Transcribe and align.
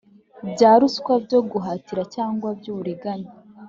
bya 0.51 0.71
ruswa 0.79 1.13
byo 1.25 1.39
guhatira 1.51 2.01
cyangwa 2.15 2.47
by 2.59 2.65
uburiganya 2.71 3.29